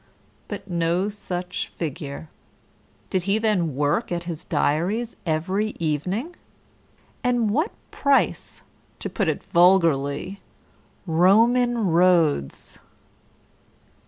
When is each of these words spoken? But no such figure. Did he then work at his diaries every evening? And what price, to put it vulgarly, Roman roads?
But 0.47 0.67
no 0.67 1.09
such 1.09 1.67
figure. 1.75 2.27
Did 3.11 3.21
he 3.29 3.37
then 3.37 3.75
work 3.75 4.11
at 4.11 4.23
his 4.23 4.43
diaries 4.43 5.15
every 5.27 5.75
evening? 5.79 6.35
And 7.23 7.51
what 7.51 7.69
price, 7.91 8.63
to 8.97 9.11
put 9.11 9.27
it 9.27 9.43
vulgarly, 9.43 10.41
Roman 11.05 11.85
roads? 11.85 12.79